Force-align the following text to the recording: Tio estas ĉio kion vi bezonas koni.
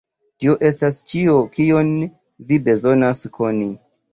Tio 0.43 0.55
estas 0.69 0.95
ĉio 1.11 1.35
kion 1.57 1.91
vi 2.49 2.61
bezonas 2.71 3.25
koni. 3.39 3.71